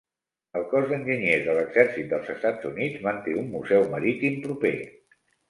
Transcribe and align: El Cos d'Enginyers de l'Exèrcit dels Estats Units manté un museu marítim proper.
El 0.59 0.63
Cos 0.69 0.87
d'Enginyers 0.91 1.43
de 1.47 1.53
l'Exèrcit 1.57 2.07
dels 2.13 2.31
Estats 2.35 2.67
Units 2.71 3.05
manté 3.09 3.37
un 3.43 3.53
museu 3.53 3.87
marítim 3.93 4.43
proper. 4.49 4.75